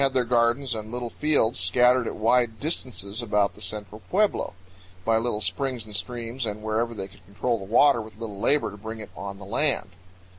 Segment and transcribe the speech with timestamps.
[0.13, 4.55] their gardens and little fields scattered at wide distances about the central pueblo,
[5.05, 8.71] by little springs and streams and wherever they could control the water with little labor
[8.71, 9.91] to bring it on the land.